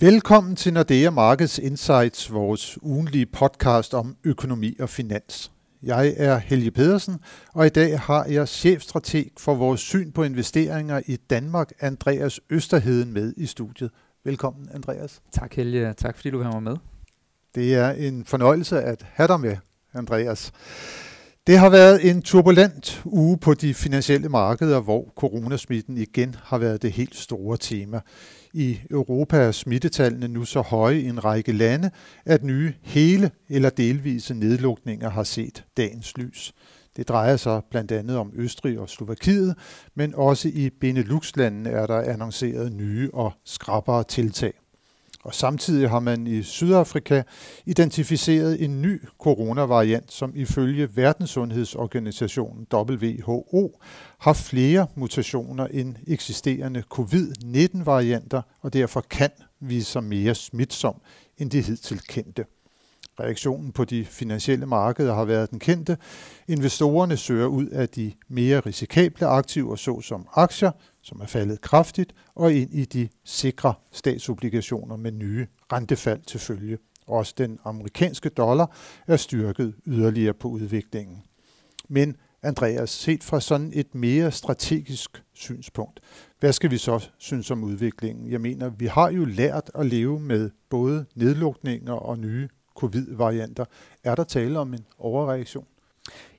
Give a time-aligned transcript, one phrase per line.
[0.00, 5.52] Velkommen til Nordea Markets Insights, vores ugenlige podcast om økonomi og finans.
[5.82, 7.20] Jeg er Helge Pedersen,
[7.54, 13.12] og i dag har jeg chefstrateg for vores syn på investeringer i Danmark, Andreas Østerheden,
[13.12, 13.90] med i studiet.
[14.24, 15.20] Velkommen, Andreas.
[15.32, 15.92] Tak, Helge.
[15.92, 16.76] Tak, fordi du have mig med.
[17.54, 19.56] Det er en fornøjelse at have dig med,
[19.94, 20.52] Andreas.
[21.46, 26.82] Det har været en turbulent uge på de finansielle markeder, hvor coronasmitten igen har været
[26.82, 28.00] det helt store tema.
[28.58, 31.90] I Europa er smittetallene nu så høje i en række lande,
[32.24, 36.54] at nye hele eller delvise nedlukninger har set dagens lys.
[36.96, 39.54] Det drejer sig blandt andet om Østrig og Slovakiet,
[39.94, 44.52] men også i Benelux-landene er der annonceret nye og skrappere tiltag.
[45.26, 47.22] Og samtidig har man i Sydafrika
[47.66, 53.80] identificeret en ny coronavariant, som ifølge Verdenssundhedsorganisationen WHO
[54.18, 60.94] har flere mutationer end eksisterende covid-19-varianter, og derfor kan vise sig mere smitsom
[61.38, 62.44] end de hidtil kendte.
[63.20, 65.96] Reaktionen på de finansielle markeder har været den kendte.
[66.48, 70.70] Investorerne søger ud af de mere risikable aktiver, såsom aktier,
[71.06, 76.78] som er faldet kraftigt, og ind i de sikre statsobligationer med nye rentefald til følge.
[77.06, 78.76] Også den amerikanske dollar
[79.06, 81.22] er styrket yderligere på udviklingen.
[81.88, 86.00] Men Andreas, set fra sådan et mere strategisk synspunkt,
[86.40, 88.30] hvad skal vi så synes om udviklingen?
[88.30, 93.64] Jeg mener, vi har jo lært at leve med både nedlukninger og nye covid-varianter.
[94.04, 95.66] Er der tale om en overreaktion?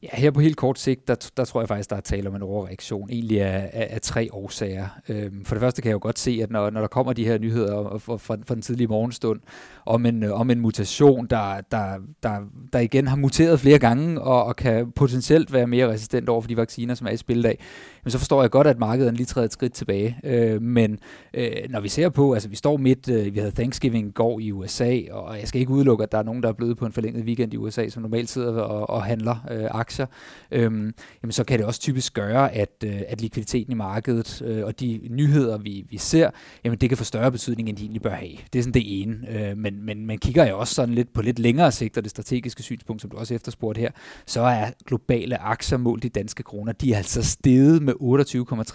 [0.04, 2.36] Ja, her på helt kort sigt, der, der tror jeg faktisk, der er tale om
[2.36, 4.88] en overreaktion, egentlig af, af, af tre årsager.
[5.10, 7.26] Øhm, for det første kan jeg jo godt se, at når, når der kommer de
[7.26, 9.40] her nyheder fra, fra, fra den tidlige morgenstund
[9.86, 12.38] om en, øh, om en mutation, der, der, der,
[12.74, 16.48] der igen har muteret flere gange og, og kan potentielt være mere resistent over for
[16.48, 17.60] de vacciner, som er i spil i dag,
[18.08, 20.18] men så forstår jeg godt, at markedet lige træder et skridt tilbage.
[20.24, 21.00] Øh, men
[21.34, 24.40] øh, når vi ser på, altså vi står midt, øh, vi havde Thanksgiving i går
[24.40, 26.86] i USA, og jeg skal ikke udelukke, at der er nogen, der er blevet på
[26.86, 30.06] en forlænget weekend i USA, som normalt sidder og, og handler øh, aktier,
[30.52, 30.94] øhm,
[31.24, 34.80] jamen så kan det også typisk gøre, at, øh, at likviditeten i markedet øh, og
[34.80, 36.30] de nyheder, vi, vi ser,
[36.64, 38.38] jamen det kan få større betydning, end de egentlig bør have.
[38.54, 39.16] Det er sådan det ene.
[39.30, 42.12] Øh, men, men man kigger jo også sådan lidt på lidt længere sigt, og det
[42.12, 43.92] strategiske synspunkt, som du også efterspurgte her,
[44.26, 47.94] så er globale aktier målt i danske kroner, de er altså steget med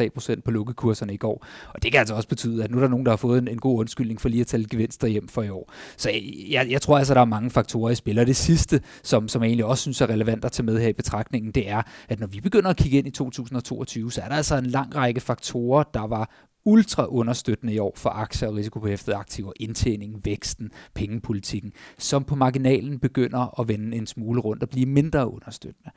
[0.05, 1.47] 28,3 procent på lukkekurserne i går.
[1.75, 3.49] Og det kan altså også betyde, at nu er der nogen, der har fået en,
[3.49, 5.73] en god undskyldning for lige at tage gevinster hjem for i år.
[5.97, 6.11] Så
[6.51, 8.19] jeg, jeg tror altså, der er mange faktorer i spil.
[8.19, 10.89] Og det sidste, som, som jeg egentlig også synes er relevant at tage med her
[10.89, 14.29] i betragtningen, det er, at når vi begynder at kigge ind i 2022, så er
[14.29, 16.31] der altså en lang række faktorer, der var
[16.65, 22.99] ultra understøttende i år for aktier og risikobehæftede aktiver, indtjeningen, væksten, pengepolitikken, som på marginalen
[22.99, 25.91] begynder at vende en smule rundt og blive mindre understøttende.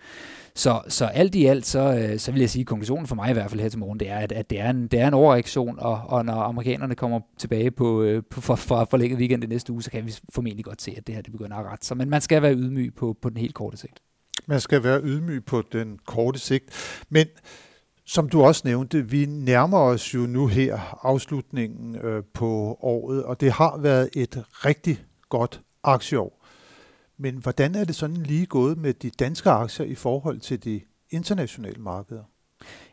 [0.56, 3.30] Så, så alt i alt, så, øh, så vil jeg sige, at konklusionen for mig
[3.30, 5.08] i hvert fald her til morgen, det er, at, at det, er en, det er
[5.08, 9.44] en overreaktion, og, og når amerikanerne kommer tilbage på, øh, på for, for forlænget weekend
[9.44, 11.66] i næste uge, så kan vi formentlig godt se, at det her det begynder at
[11.66, 11.98] rette sig.
[11.98, 14.00] Men man skal være ydmyg på, på den helt korte sigt.
[14.48, 16.66] Man skal være ydmyg på den korte sigt.
[17.10, 17.28] Men
[18.06, 23.42] som du også nævnte, vi nærmer os jo nu her afslutningen øh, på året, og
[23.42, 26.46] det har været et rigtig godt aktieår.
[27.18, 30.82] Men hvordan er det sådan lige gået med de danske aktier i forhold til de
[31.10, 32.24] internationale markeder?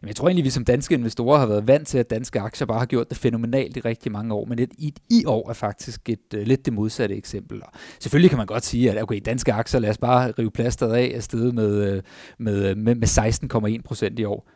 [0.02, 2.66] Jamen, jeg tror egentlig, vi som danske investorer har været vant til, at danske aktier
[2.66, 5.54] bare har gjort det fænomenalt i rigtig mange år, men et, i, i år er
[5.54, 7.62] faktisk et uh, lidt det modsatte eksempel.
[7.62, 7.68] Og
[8.00, 11.12] selvfølgelig kan man godt sige, at okay, danske aktier, lad os bare rive plasteret af
[11.14, 12.02] afsted øh, øh,
[12.38, 14.48] med, med, med, med 16,1 procent i år.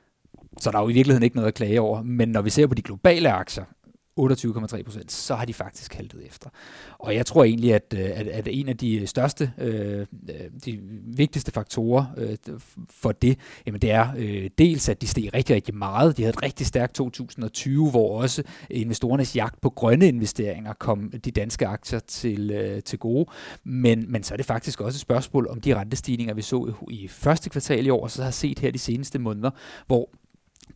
[0.61, 2.03] Så der er jo i virkeligheden ikke noget at klage over.
[2.03, 3.65] Men når vi ser på de globale aktier,
[4.21, 6.51] 28,3 procent, så har de faktisk haltet efter.
[6.99, 10.07] Og jeg tror egentlig, at, øh, at, at en af de øh, største, øh, øh,
[10.65, 12.37] de vigtigste faktorer øh,
[12.91, 16.17] for det, jamen det er øh, dels, at de steg rigtig, rigtig meget.
[16.17, 21.31] De havde et rigtig stærkt 2020, hvor også investorernes jagt på grønne investeringer kom de
[21.31, 23.27] danske aktier til, øh, til gode.
[23.65, 26.95] Men, men så er det faktisk også et spørgsmål om de rentestigninger, vi så i,
[26.95, 29.51] i første kvartal i år, og så har set her de seneste måneder,
[29.87, 30.11] hvor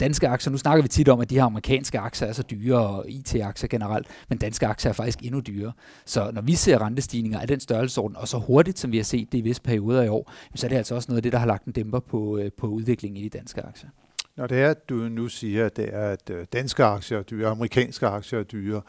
[0.00, 2.78] danske aktier, nu snakker vi tit om, at de her amerikanske aktier er så dyre,
[2.78, 5.72] og IT-aktier generelt, men danske aktier er faktisk endnu dyrere.
[6.04, 9.32] Så når vi ser rentestigninger af den størrelsesorden, og så hurtigt, som vi har set
[9.32, 11.38] det i visse perioder i år, så er det altså også noget af det, der
[11.38, 13.90] har lagt en dæmper på, øh, på udviklingen i de danske aktier.
[14.36, 17.22] Når det er, at du nu siger, at det er, at øh, danske aktier er
[17.22, 18.82] dyre, amerikanske aktier er dyre,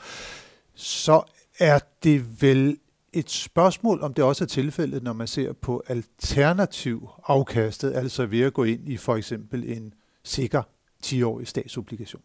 [0.75, 1.23] så
[1.59, 2.77] er det vel
[3.13, 8.41] et spørgsmål, om det også er tilfældet, når man ser på alternativ afkastet, altså ved
[8.41, 9.93] at gå ind i for eksempel en
[10.23, 10.61] sikker
[11.05, 12.21] 10-årig statsobligation.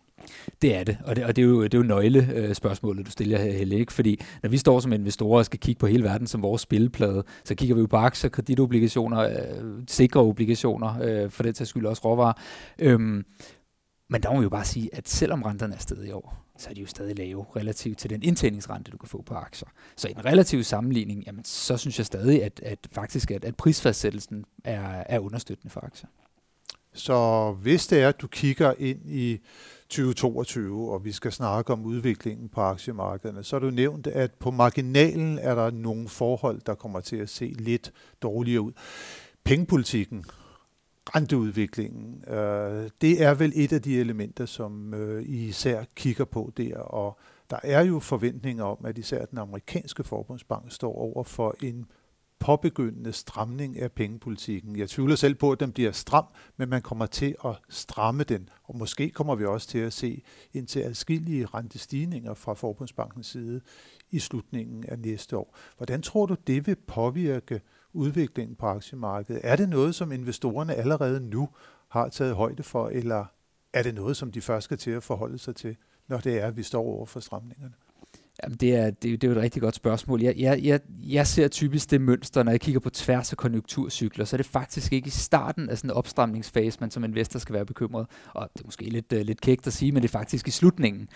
[0.63, 3.11] Det er det, og det, og det er jo, det er jo nøglespørgsmålet, øh, du
[3.11, 3.93] stiller her, Helle, ikke?
[3.93, 7.25] Fordi når vi står som investorer og skal kigge på hele verden som vores spilleplade,
[7.45, 11.87] så kigger vi jo på aktier, kreditobligationer, øh, sikre obligationer, øh, for den tages skyld
[11.87, 12.33] også råvarer.
[12.79, 13.25] Øhm,
[14.09, 16.71] Men der må vi jo bare sige, at selvom renterne er steget i år, så
[16.71, 19.69] er de jo stadig lave relativt til den indtjeningsrente, du kan få på aktier.
[19.97, 23.57] Så i en relativ sammenligning, jamen, så synes jeg stadig, at, at faktisk at, at
[23.57, 26.09] prisfastsættelsen er, er understøttende for aktier.
[26.97, 29.41] Så hvis det er, at du kigger ind i
[29.89, 34.51] 2022, og vi skal snakke om udviklingen på aktiemarkederne, så har du nævnt, at på
[34.51, 38.73] marginalen er der nogle forhold, der kommer til at se lidt dårligere ud.
[39.45, 40.25] Pengepolitikken,
[41.15, 46.53] renteudviklingen, øh, det er vel et af de elementer, som øh, I især kigger på
[46.57, 47.19] der, og
[47.51, 51.87] der er jo forventninger om, at især den amerikanske forbundsbank står over for en
[52.39, 54.77] påbegyndende stramning af pengepolitikken.
[54.77, 56.25] Jeg tvivler selv på, at den bliver stram,
[56.57, 60.23] men man kommer til at stramme den, og måske kommer vi også til at se
[60.53, 63.61] indtil adskillige rentestigninger fra Forbundsbankens side
[64.11, 65.57] i slutningen af næste år.
[65.77, 67.61] Hvordan tror du, det vil påvirke
[67.93, 69.41] udviklingen på aktiemarkedet?
[69.45, 71.49] Er det noget, som investorerne allerede nu
[71.89, 73.25] har taget højde for, eller
[73.73, 75.77] er det noget, som de først skal til at forholde sig til,
[76.09, 77.75] når det er, at vi står over for stramningerne?
[78.45, 80.23] Jamen, det, er, det, det er jo et rigtig godt spørgsmål.
[80.23, 84.25] Jeg, jeg, jeg, jeg ser typisk det mønster, når jeg kigger på tværs af konjunkturcykler,
[84.25, 87.55] så er det faktisk ikke i starten af sådan en opstramningsfase, man som investor skal
[87.55, 88.07] være bekymret.
[88.35, 90.51] Og det er måske lidt, uh, lidt kægt at sige, men det er faktisk i
[90.51, 91.09] slutningen,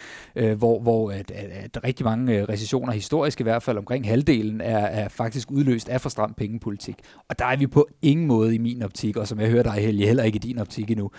[0.43, 4.09] uh, hvor, hvor at, at, at rigtig mange uh, recessioner, historisk i hvert fald omkring
[4.09, 6.97] halvdelen, er, er faktisk udløst af for stram pengepolitik.
[7.29, 9.73] Og der er vi på ingen måde i min optik, og som jeg hører dig,
[9.73, 11.11] Helge, heller ikke i din optik endnu.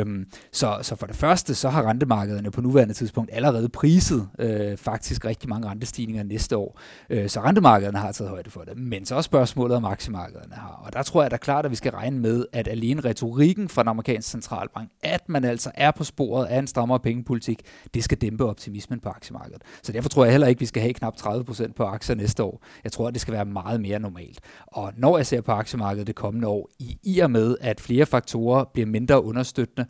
[0.00, 4.76] Um, så, så for det første, så har rentemarkederne på nuværende tidspunkt allerede priset uh,
[4.76, 6.80] faktisk rigtig rigtig mange rentestigninger næste år.
[7.10, 8.78] Øh, så rentemarkederne har taget højde for det.
[8.78, 10.82] Men så er spørgsmålet, om aktiemarkederne har.
[10.86, 13.82] Og der tror jeg da klart, at vi skal regne med, at alene retorikken fra
[13.82, 17.62] den amerikanske centralbank, at man altså er på sporet af en strammere pengepolitik,
[17.94, 19.62] det skal dæmpe optimismen på aktiemarkedet.
[19.82, 22.42] Så derfor tror jeg heller ikke, at vi skal have knap 30% på aktier næste
[22.42, 22.62] år.
[22.84, 24.40] Jeg tror, at det skal være meget mere normalt.
[24.66, 28.06] Og når jeg ser på aktiemarkedet det kommende år, i, i og med, at flere
[28.06, 29.86] faktorer bliver mindre understøttende,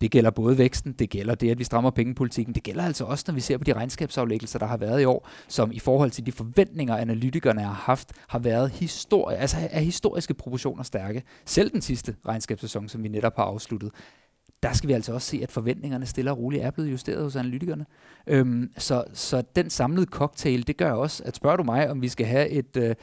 [0.00, 2.54] det gælder både væksten, det gælder det, at vi strammer pengepolitikken.
[2.54, 5.28] Det gælder altså også, når vi ser på de regnskabsaflæggelser, der har været i år,
[5.48, 10.34] som i forhold til de forventninger, analytikerne har haft, har været historie, altså er historiske
[10.34, 11.22] proportioner stærke.
[11.44, 13.90] Selv den sidste regnskabssæson, som vi netop har afsluttet,
[14.62, 17.36] der skal vi altså også se, at forventningerne stille og roligt er blevet justeret hos
[17.36, 17.86] analytikerne.
[18.26, 22.08] Øhm, så, så den samlede cocktail, det gør også, at spørger du mig, om vi
[22.08, 22.94] skal have et, øh,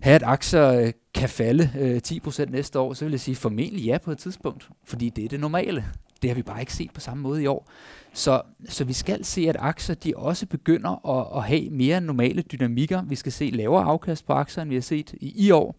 [0.00, 3.84] have et aktier øh, kan falde øh, 10% næste år, så vil jeg sige formentlig
[3.84, 5.84] ja på et tidspunkt, fordi det er det normale.
[6.22, 7.70] Det har vi bare ikke set på samme måde i år.
[8.12, 12.42] Så, så vi skal se, at aktier de også begynder at, at have mere normale
[12.42, 13.02] dynamikker.
[13.02, 15.76] Vi skal se lavere afkast på aktier, end vi har set i, i år.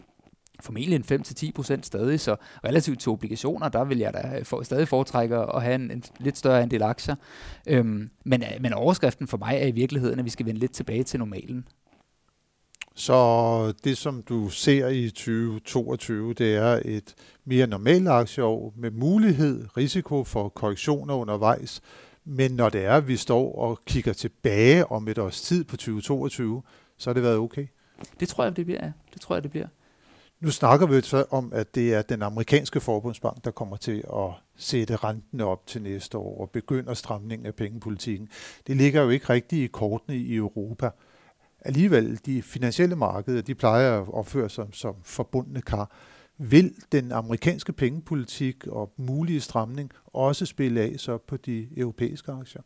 [0.62, 1.22] Formentlig en
[1.60, 5.62] 5-10% stadig, så relativt til obligationer, der vil jeg da øh, for, stadig foretrække at
[5.62, 7.16] have en, en lidt større andel aktier.
[7.68, 10.72] Øhm, men, øh, men overskriften for mig er i virkeligheden, at vi skal vende lidt
[10.72, 11.68] tilbage til normalen.
[13.00, 17.16] Så det, som du ser i 2022, det er et
[17.46, 21.82] mere normalt aktieår med mulighed, risiko for korrektioner undervejs.
[22.26, 25.78] Men når det er, at vi står og kigger tilbage om et års tid på
[25.78, 26.64] 2022,
[26.98, 27.68] så har det været okay.
[28.20, 28.86] Det tror jeg, det bliver.
[28.86, 28.92] Ja.
[29.14, 29.68] Det tror jeg, det bliver.
[30.40, 34.32] Nu snakker vi så om, at det er den amerikanske forbundsbank, der kommer til at
[34.58, 38.30] sætte renten op til næste år og begynder stramningen af pengepolitikken.
[38.68, 40.90] Det ligger jo ikke rigtigt i kortene i Europa
[41.62, 45.92] alligevel, de finansielle markeder, de plejer at opføre sig som forbundne kar.
[46.38, 52.62] Vil den amerikanske pengepolitik og mulige stramning også spille af så på de europæiske aktier?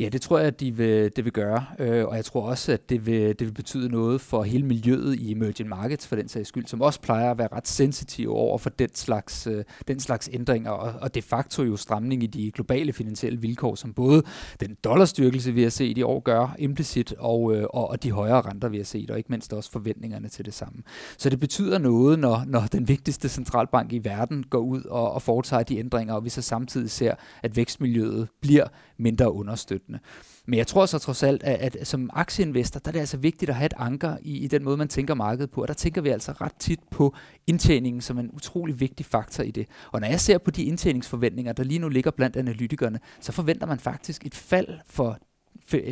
[0.00, 2.72] Ja, det tror jeg, at de vil, det vil gøre, øh, og jeg tror også,
[2.72, 6.28] at det vil, det vil betyde noget for hele miljøet i emerging markets for den
[6.28, 10.00] sags skyld, som også plejer at være ret sensitive over for den slags, øh, den
[10.00, 14.22] slags ændringer, og, og de facto jo stramning i de globale finansielle vilkår, som både
[14.60, 18.40] den dollarstyrkelse, vi har set i år, gør implicit, og, øh, og, og de højere
[18.40, 20.82] renter, vi har set, og ikke mindst også forventningerne til det samme.
[21.18, 25.22] Så det betyder noget, når, når den vigtigste centralbank i verden går ud og, og
[25.22, 28.64] foretager de ændringer, og vi så samtidig ser, at vækstmiljøet bliver
[28.98, 29.98] mindre understøttet løbende.
[30.46, 33.48] Men jeg tror så trods alt, at, at som aktieinvestor, der er det altså vigtigt
[33.48, 35.62] at have et anker i, i den måde, man tænker markedet på.
[35.62, 37.14] Og der tænker vi altså ret tit på
[37.46, 39.66] indtjeningen som en utrolig vigtig faktor i det.
[39.92, 43.66] Og når jeg ser på de indtjeningsforventninger, der lige nu ligger blandt analytikerne, så forventer
[43.66, 45.18] man faktisk et fald for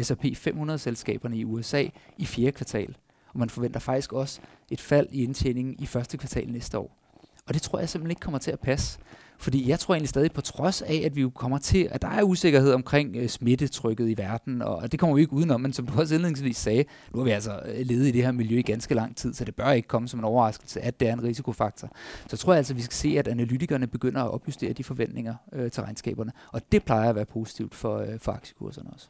[0.03, 1.85] S&P 500-selskaberne i USA
[2.19, 2.97] i fjerde kvartal.
[3.33, 4.41] Og man forventer faktisk også
[4.71, 6.99] et fald i indtjeningen i første kvartal næste år.
[7.47, 8.99] Og det tror jeg simpelthen ikke kommer til at passe.
[9.39, 12.09] Fordi jeg tror egentlig stadig, på trods af, at vi jo kommer til, at der
[12.09, 15.87] er usikkerhed omkring øh, smittetrykket i verden, og det kommer vi ikke udenom, men som
[15.87, 18.63] du også indledningsvis sagde, nu har vi altså øh, levet i det her miljø i
[18.63, 21.23] ganske lang tid, så det bør ikke komme som en overraskelse, at det er en
[21.23, 21.91] risikofaktor.
[22.29, 25.35] Så tror jeg altså, at vi skal se, at analytikerne begynder at opjustere de forventninger
[25.53, 29.09] øh, til regnskaberne, og det plejer at være positivt for, øh, for aktiekurserne også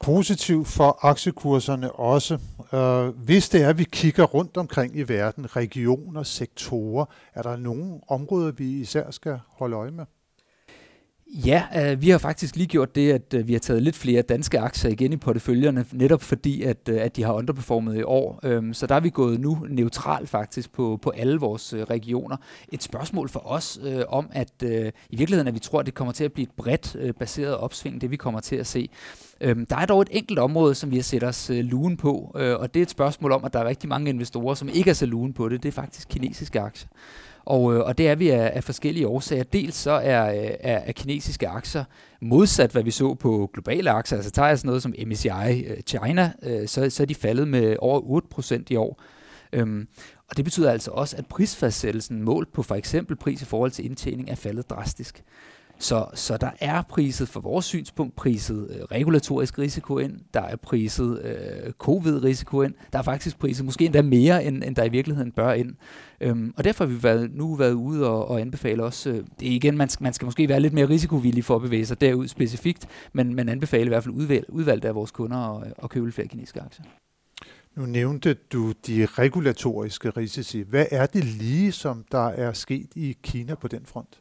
[0.00, 2.38] positiv for aktiekurserne også.
[2.72, 7.56] Øh, hvis det er, at vi kigger rundt omkring i verden, regioner, sektorer, er der
[7.56, 10.04] nogle områder, vi især skal holde øje med?
[11.44, 14.22] Ja, øh, vi har faktisk lige gjort det, at øh, vi har taget lidt flere
[14.22, 18.40] danske aktier igen i porteføljerne, netop fordi, at, øh, at de har underperformet i år.
[18.42, 22.36] Øhm, så der er vi gået nu neutral faktisk på, på alle vores øh, regioner.
[22.72, 25.94] Et spørgsmål for os øh, om, at øh, i virkeligheden, at vi tror, at det
[25.94, 28.88] kommer til at blive et bredt øh, baseret opsving, det vi kommer til at se.
[29.40, 32.36] Øhm, der er dog et enkelt område, som vi har set os øh, luen på,
[32.36, 34.90] øh, og det er et spørgsmål om, at der er rigtig mange investorer, som ikke
[34.90, 35.62] er så luen på det.
[35.62, 36.88] Det er faktisk kinesiske aktier.
[37.46, 39.42] Og, øh, og det er vi af, af forskellige årsager.
[39.42, 41.84] Dels så er, øh, er, er kinesiske aktier
[42.20, 44.18] modsat, hvad vi så på globale aktier.
[44.18, 47.48] Altså tager jeg sådan noget som MSCI øh, China, øh, så, så er de faldet
[47.48, 49.02] med over 8% i år.
[49.52, 49.88] Øhm,
[50.28, 53.84] og det betyder altså også, at prisfastsættelsen målt på for eksempel pris i forhold til
[53.84, 55.22] indtjening er faldet drastisk.
[55.78, 60.56] Så, så der er priset, for vores synspunkt, priset øh, regulatorisk risiko ind, der er
[60.56, 64.88] priset øh, covid-risiko ind, der er faktisk priset måske endda mere, end, end der i
[64.88, 65.74] virkeligheden bør ind.
[66.20, 69.48] Øhm, og derfor har vi været, nu været ude og, og anbefale også, øh, det
[69.48, 72.00] er igen, man skal, man skal måske være lidt mere risikovillig for at bevæge sig
[72.00, 75.90] derud specifikt, men man anbefaler i hvert fald udvalg, udvalgt af vores kunder at, at
[75.90, 76.84] købe flere kinesiske aktier.
[77.76, 80.60] Nu nævnte du de regulatoriske risici.
[80.60, 84.20] Hvad er det lige, som der er sket i Kina på den front?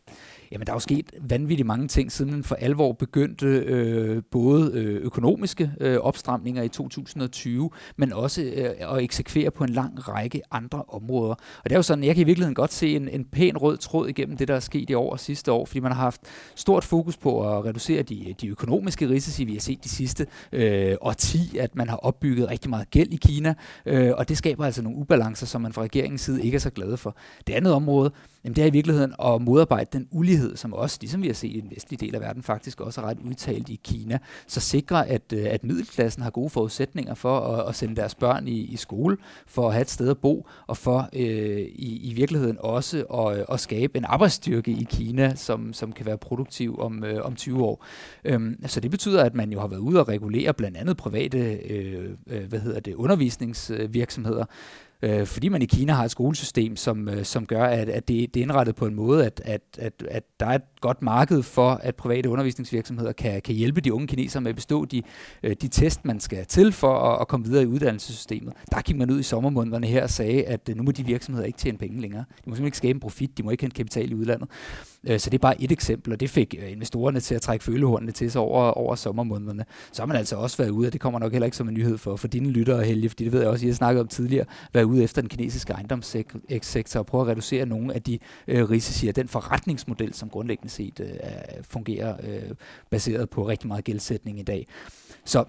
[0.51, 4.71] Jamen, der er jo sket vanvittigt mange ting, siden den for alvor begyndte øh, både
[4.73, 10.41] øh, økonomiske øh, opstramninger i 2020, men også øh, at eksekvere på en lang række
[10.51, 11.33] andre områder.
[11.33, 13.77] Og det er jo sådan, jeg kan i virkeligheden godt se en, en pæn rød
[13.77, 16.21] tråd igennem det, der er sket i år og sidste år, fordi man har haft
[16.55, 19.43] stort fokus på at reducere de, de økonomiske risici.
[19.43, 23.15] Vi har set de sidste øh, årti, at man har opbygget rigtig meget gæld i
[23.15, 23.53] Kina,
[23.85, 26.69] øh, og det skaber altså nogle ubalancer, som man fra regeringens side ikke er så
[26.69, 27.17] glad for.
[27.47, 28.11] Det andet område,
[28.43, 31.33] jamen det er i virkeligheden at modarbejde den ulige ulighed, som også, ligesom vi har
[31.33, 34.19] set i den vestlige del af verden, faktisk også er ret udtalt i Kina.
[34.47, 38.47] Så sikrer, at, øh, at middelklassen har gode forudsætninger for at, at sende deres børn
[38.47, 41.21] i, i skole, for at have et sted at bo, og for øh,
[41.75, 46.05] i, i virkeligheden også at, øh, at skabe en arbejdsstyrke i Kina, som, som kan
[46.05, 47.85] være produktiv om, øh, om 20 år.
[48.25, 51.37] Øhm, så det betyder, at man jo har været ude og regulere blandt andet private
[51.69, 54.45] øh, øh hvad hedder det, undervisningsvirksomheder,
[55.05, 58.33] øh, fordi man i Kina har et skolesystem, som, øh, som gør, at, at det,
[58.33, 61.43] det er indrettet på en måde, at, at, at, at der er et godt marked
[61.43, 65.01] for, at private undervisningsvirksomheder kan, kan hjælpe de unge kinesere med at bestå de,
[65.43, 68.53] øh, de test, man skal til for at, at komme videre i uddannelsessystemet.
[68.71, 71.47] Der gik man ud i sommermånederne her og sagde, at øh, nu må de virksomheder
[71.47, 72.21] ikke tjene penge længere.
[72.21, 74.50] De må simpelthen ikke skabe en profit, de må ikke hente kapital i udlandet.
[75.07, 77.65] Øh, så det er bare et eksempel, og det fik øh, investorerne til at trække
[77.65, 79.65] følehornene til sig over, over sommermånederne.
[79.91, 81.74] Så har man altså også været ude, og det kommer nok heller ikke som en
[81.74, 84.07] nyhed for, for dine lyttere, Helge, fordi det ved jeg også, I har snakket om
[84.07, 88.69] tidligere, været ude efter den kinesiske ejendomssektor og prøver at reducere nogle af de øh,
[88.69, 92.55] risici af den forretningsmodel, som grundlæggende set øh, fungerer øh,
[92.89, 94.67] baseret på rigtig meget gældsætning i dag.
[95.25, 95.45] Så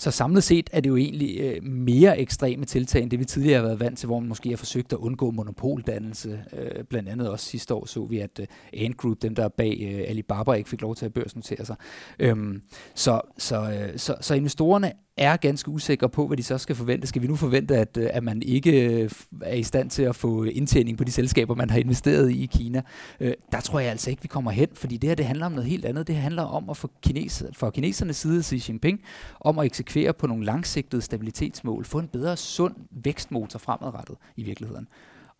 [0.00, 3.60] så samlet set er det jo egentlig øh, mere ekstreme tiltag, end det vi tidligere
[3.60, 6.44] har været vant til, hvor man måske har forsøgt at undgå monopoldannelse.
[6.52, 9.48] Øh, blandt andet også sidste år så vi, at øh, Ant Group, dem der er
[9.48, 11.76] bag øh, Alibaba, ikke fik lov til at børsnotere sig.
[12.18, 12.62] Øhm,
[12.94, 17.06] så, så, øh, så, så investorerne er ganske usikre på, hvad de så skal forvente.
[17.06, 19.10] Skal vi nu forvente, at, øh, at man ikke øh,
[19.42, 22.46] er i stand til at få indtjening på de selskaber, man har investeret i i
[22.46, 22.82] Kina?
[23.20, 25.52] Øh, der tror jeg altså ikke, vi kommer hen, fordi det her det handler om
[25.52, 26.06] noget helt andet.
[26.06, 29.00] Det handler om at få kines, for kinesernes side, Xi Jinping,
[29.40, 34.88] om at eksekvere på nogle langsigtede stabilitetsmål, få en bedre sund vækstmotor fremadrettet i virkeligheden.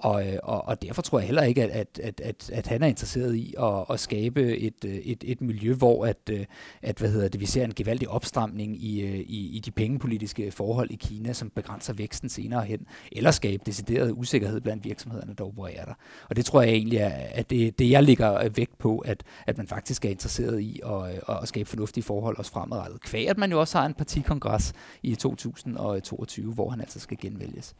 [0.00, 2.83] Og, øh, og, og derfor tror jeg heller ikke, at, at, at, at, at han
[2.83, 6.47] er interesseret i at, at skabe et, øh, et, et miljø, hvor at, øh,
[6.83, 10.90] at, hvad hedder det, vi ser en gevaldig opstramning i, i, i de pengepolitiske forhold
[10.90, 15.85] i Kina, som begrænser væksten senere hen, eller skabe decideret usikkerhed blandt virksomhederne, der opererer
[15.85, 15.95] der.
[16.28, 19.59] Og det tror jeg egentlig er at det, det jeg ligger vægt på, at, at
[19.59, 23.00] man faktisk er interesseret i at, at skabe fornuftige forhold også fremadrettet.
[23.00, 27.75] Kvæg, at man jo også har en partikongres i 2022, hvor han altså skal genvælges.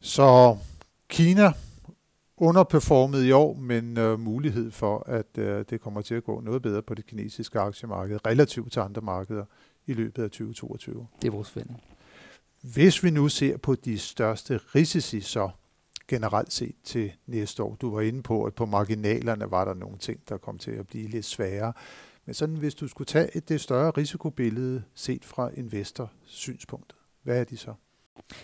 [0.00, 0.56] Så
[1.08, 1.52] Kina
[2.36, 6.62] underperformet i år, men øh, mulighed for, at øh, det kommer til at gå noget
[6.62, 9.44] bedre på det kinesiske aktiemarked, relativt til andre markeder
[9.86, 11.06] i løbet af 2022.
[11.22, 11.82] Det er vores forventning.
[12.60, 15.50] Hvis vi nu ser på de største risici så
[16.08, 17.74] generelt set til næste år.
[17.74, 20.86] Du var inde på, at på marginalerne var der nogle ting, der kom til at
[20.86, 21.72] blive lidt sværere.
[22.26, 27.40] Men sådan, hvis du skulle tage et det større risikobillede set fra investor synspunktet, hvad
[27.40, 27.74] er de så?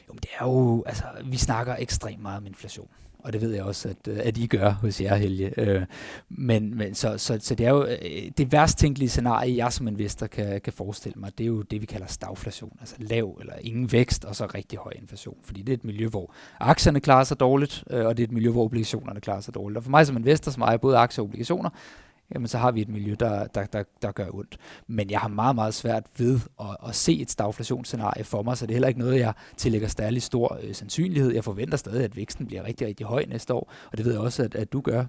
[0.08, 2.88] Jo, men det er jo, altså, vi snakker ekstremt meget om inflation.
[3.24, 5.60] Og det ved jeg også, at, øh, at I gør hos jer, Helge.
[5.60, 5.82] Øh,
[6.28, 9.88] men, men så, så, så det er jo øh, det værst tænkelige scenarie, jeg som
[9.88, 12.76] investor kan, kan forestille mig, det er jo det, vi kalder stagflation.
[12.80, 15.36] Altså lav eller ingen vækst, og så rigtig høj inflation.
[15.42, 18.32] Fordi det er et miljø, hvor aktierne klarer sig dårligt, øh, og det er et
[18.32, 19.76] miljø, hvor obligationerne klarer sig dårligt.
[19.76, 21.70] Og for mig som investor, som ejer både aktier og obligationer,
[22.34, 24.56] jamen så har vi et miljø, der, der, der, der gør ondt.
[24.86, 28.66] Men jeg har meget, meget svært ved at, at se et stagflationsscenarie for mig, så
[28.66, 31.32] det er heller ikke noget, jeg tillægger særlig stor øh, sandsynlighed.
[31.34, 34.20] Jeg forventer stadig, at væksten bliver rigtig, rigtig høj næste år, og det ved jeg
[34.20, 35.04] også, at, at du gør.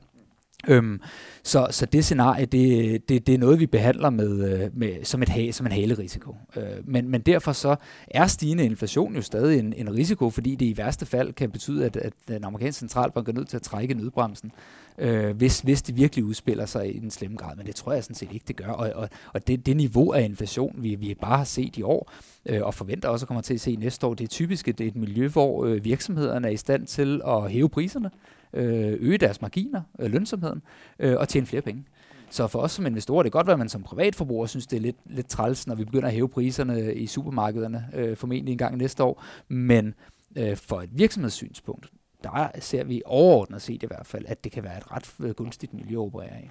[0.67, 1.01] Øhm,
[1.43, 5.21] så, så det scenarie, det, det, det er noget, vi behandler med, øh, med, som,
[5.21, 6.35] et, som en halerisiko.
[6.55, 7.75] Øh, men, men derfor så
[8.07, 11.85] er stigende inflation jo stadig en, en risiko, fordi det i værste fald kan betyde,
[11.85, 14.51] at, at den amerikanske centralbank er nødt til at trække nødbremsen,
[14.97, 17.55] øh, hvis, hvis det virkelig udspiller sig i en slem grad.
[17.57, 18.71] Men det tror jeg sådan set ikke, det gør.
[18.71, 22.11] Og, og, og det, det niveau af inflation, vi, vi bare har set i år,
[22.45, 24.81] øh, og forventer også at komme til at se næste år, det er typisk et,
[24.81, 28.11] et miljø, hvor øh, virksomhederne er i stand til at hæve priserne,
[28.53, 30.61] øh, øge deres marginer, øh, lønsomheden,
[30.99, 31.85] øh, og tjene flere penge.
[32.29, 34.77] Så for os som investorer, det kan godt være, at man som privatforbruger synes, det
[34.77, 38.57] er lidt, lidt træls, når vi begynder at hæve priserne i supermarkederne, øh, formentlig en
[38.57, 39.23] gang næste år.
[39.47, 39.93] Men
[40.35, 41.89] øh, for et virksomhedssynspunkt,
[42.23, 45.29] der ser vi overordnet set i hvert fald, at det kan være et ret øh,
[45.29, 46.49] gunstigt miljø at operere i.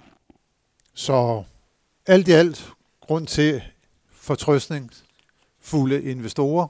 [0.93, 1.43] Så
[2.07, 3.61] alt i alt, grund til
[4.07, 4.91] fortrøstning,
[5.59, 6.67] fulde investorer,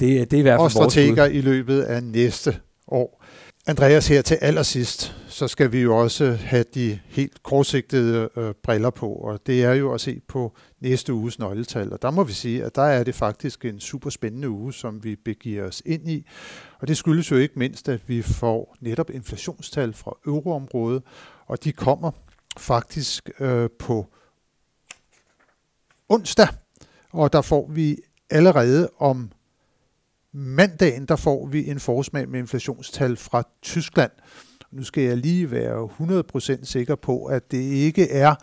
[0.00, 3.24] det, det er i hvert fald og strateger i løbet af næste år.
[3.68, 8.90] Andreas, her til allersidst, så skal vi jo også have de helt kortsigtede øh, briller
[8.90, 11.92] på, og det er jo at se på næste uges nøgletal.
[11.92, 15.04] Og der må vi sige, at der er det faktisk en super spændende uge, som
[15.04, 16.26] vi begiver os ind i.
[16.80, 21.02] Og det skyldes jo ikke mindst, at vi får netop inflationstal fra euroområdet,
[21.46, 22.10] og de kommer
[22.58, 24.06] faktisk øh, på
[26.08, 26.48] onsdag,
[27.12, 27.96] og der får vi
[28.30, 29.30] allerede om
[30.34, 34.10] mandagen, der får vi en forsmag med inflationstal fra Tyskland.
[34.72, 35.88] Nu skal jeg lige være
[36.60, 38.34] 100% sikker på, at det ikke er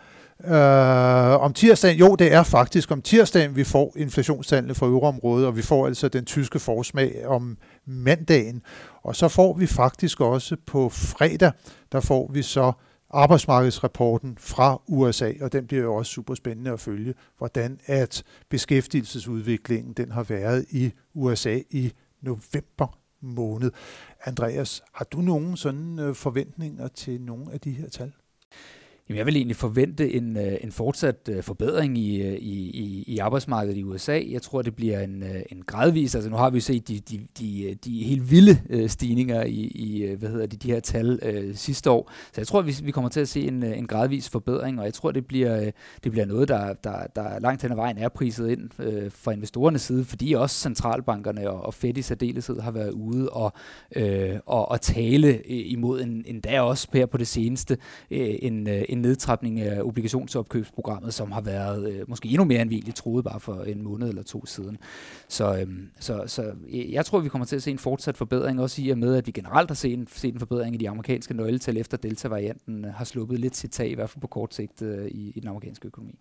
[0.44, 1.98] øh, om tirsdagen.
[1.98, 6.08] Jo, det er faktisk om tirsdagen, vi får inflationstallene fra euroområdet, og vi får altså
[6.08, 8.62] den tyske forsmag om mandagen.
[9.02, 11.52] Og så får vi faktisk også på fredag,
[11.92, 12.72] der får vi så
[13.10, 19.92] arbejdsmarkedsrapporten fra USA, og den bliver jo også super spændende at følge, hvordan at beskæftigelsesudviklingen
[19.92, 23.70] den har været i USA i november måned.
[24.24, 28.12] Andreas, har du nogen sådan øh, forventninger til nogle af de her tal?
[29.08, 33.18] Jamen, jeg vil egentlig forvente en, øh, en fortsat øh, forbedring øh, i, i, i
[33.18, 34.20] arbejdsmarkedet i USA.
[34.30, 37.26] Jeg tror, det bliver en, en gradvis, altså nu har vi jo set de, de,
[37.38, 41.90] de, de helt vilde stigninger i, i hvad hedder de, de her tal øh, sidste
[41.90, 42.12] år.
[42.32, 44.94] Så jeg tror, vi, vi kommer til at se en, en gradvis forbedring, og jeg
[44.94, 45.70] tror, det bliver,
[46.04, 49.32] det bliver noget, der, der, der langt hen ad vejen er priset ind øh, fra
[49.32, 53.52] investorernes side, fordi også centralbankerne og, og Fed i særdeleshed har været ude og,
[53.96, 57.78] øh, og, og tale imod en, en også her på det seneste
[58.10, 62.70] øh, en, en en nedtrapning af obligationsopkøbsprogrammet, som har været øh, måske endnu mere end
[62.70, 64.78] vi troede bare for en måned eller to siden.
[65.28, 65.66] Så, øh,
[66.00, 68.90] så, så øh, jeg tror, vi kommer til at se en fortsat forbedring, også i
[68.90, 71.76] og med, at vi generelt har set en, set en forbedring i de amerikanske nøgletal
[71.76, 75.06] efter Delta-varianten øh, har sluppet lidt sit tag, i hvert fald på kort sigt øh,
[75.06, 76.18] i, i den amerikanske økonomi.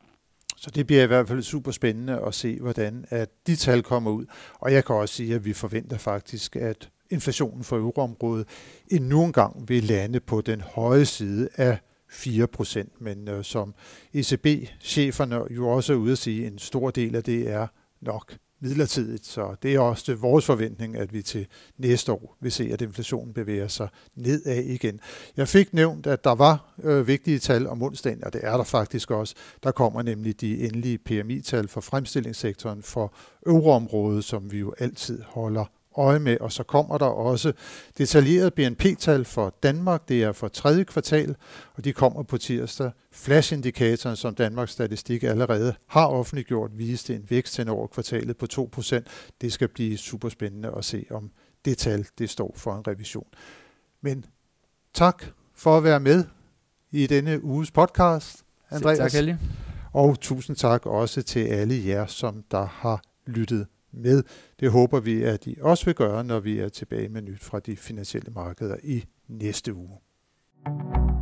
[0.57, 4.11] Så det bliver i hvert fald super spændende at se, hvordan at de tal kommer
[4.11, 4.25] ud.
[4.59, 8.47] Og jeg kan også sige, at vi forventer faktisk, at inflationen for euroområdet
[8.91, 11.79] endnu en gang vil lande på den høje side af
[12.09, 13.73] 4 procent, men øh, som
[14.13, 17.67] ECB-cheferne jo også er ude at sige, en stor del af det er
[18.01, 22.69] nok midlertidigt, så det er også vores forventning, at vi til næste år vil se,
[22.73, 24.99] at inflationen bevæger sig nedad igen.
[25.37, 28.63] Jeg fik nævnt, at der var øh, vigtige tal om onsdagen, og det er der
[28.63, 29.35] faktisk også.
[29.63, 33.13] Der kommer nemlig de endelige PMI-tal for fremstillingssektoren for
[33.45, 35.65] euroområdet, som vi jo altid holder
[35.97, 37.53] øje med, og så kommer der også
[37.97, 41.35] detaljeret BNP-tal for Danmark, det er for tredje kvartal,
[41.73, 42.91] og de kommer på tirsdag.
[43.11, 48.99] Flash-indikatoren, som Danmarks Statistik allerede har offentliggjort, viste en vækst hen over kvartalet på 2%.
[49.41, 51.31] Det skal blive super spændende at se, om
[51.65, 53.27] det tal det står for en revision.
[54.01, 54.25] Men
[54.93, 56.23] tak for at være med
[56.91, 58.97] i denne uges podcast, Andreas.
[58.97, 59.39] Tak, Helge.
[59.93, 64.23] Og tusind tak også til alle jer, som der har lyttet med.
[64.59, 67.59] Det håber vi, at I også vil gøre, når vi er tilbage med nyt fra
[67.59, 69.99] de finansielle markeder i næste uge.
[70.65, 71.14] thank you